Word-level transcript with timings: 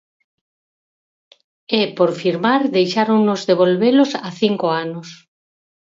E, 1.79 1.81
por 1.97 2.09
firmar, 2.21 2.61
deixáronnos 2.77 3.41
devolvelos 3.49 4.11
a 4.27 4.29
cinco 4.41 4.67
anos. 4.85 5.07